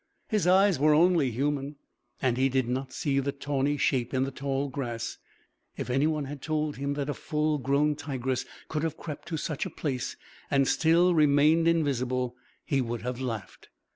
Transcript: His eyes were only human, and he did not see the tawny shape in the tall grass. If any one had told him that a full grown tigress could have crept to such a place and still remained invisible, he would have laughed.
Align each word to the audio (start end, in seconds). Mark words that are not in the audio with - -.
His 0.29 0.47
eyes 0.47 0.79
were 0.79 0.95
only 0.95 1.29
human, 1.29 1.75
and 2.23 2.35
he 2.35 2.49
did 2.49 2.67
not 2.67 2.91
see 2.91 3.19
the 3.19 3.31
tawny 3.31 3.77
shape 3.77 4.15
in 4.15 4.23
the 4.23 4.31
tall 4.31 4.67
grass. 4.67 5.19
If 5.77 5.91
any 5.91 6.07
one 6.07 6.25
had 6.25 6.41
told 6.41 6.77
him 6.77 6.95
that 6.95 7.07
a 7.07 7.13
full 7.13 7.59
grown 7.59 7.95
tigress 7.95 8.43
could 8.67 8.81
have 8.81 8.97
crept 8.97 9.27
to 9.27 9.37
such 9.37 9.63
a 9.67 9.69
place 9.69 10.17
and 10.49 10.67
still 10.67 11.13
remained 11.13 11.67
invisible, 11.67 12.35
he 12.65 12.81
would 12.81 13.03
have 13.03 13.21
laughed. 13.21 13.69